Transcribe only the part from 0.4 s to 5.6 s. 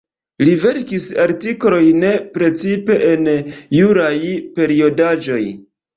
Li verkis artikolojn precipe en juraj periodaĵoj.